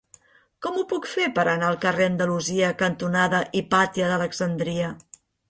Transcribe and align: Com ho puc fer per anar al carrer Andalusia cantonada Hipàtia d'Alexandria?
Com 0.65 0.77
ho 0.77 0.85
puc 0.93 1.03
fer 1.11 1.27
per 1.35 1.43
anar 1.51 1.67
al 1.67 1.77
carrer 1.83 2.07
Andalusia 2.13 2.73
cantonada 2.81 3.43
Hipàtia 3.61 4.09
d'Alexandria? 4.15 4.91